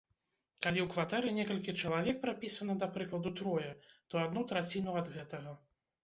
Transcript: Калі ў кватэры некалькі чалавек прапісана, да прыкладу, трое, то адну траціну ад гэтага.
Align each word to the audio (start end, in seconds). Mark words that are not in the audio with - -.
Калі 0.65 0.79
ў 0.83 0.87
кватэры 0.93 1.33
некалькі 1.39 1.75
чалавек 1.83 2.17
прапісана, 2.23 2.75
да 2.83 2.87
прыкладу, 2.95 3.33
трое, 3.41 3.67
то 4.13 4.21
адну 4.23 4.41
траціну 4.53 4.97
ад 5.03 5.11
гэтага. 5.19 5.53